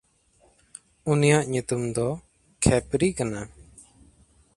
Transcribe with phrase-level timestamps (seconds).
[1.11, 2.07] ᱩᱱᱤᱭᱟᱜ ᱧᱩᱛᱩᱢ ᱫᱚ
[2.63, 3.41] ᱠᱷᱮᱯᱨᱤ ᱠᱟᱱᱟ᱾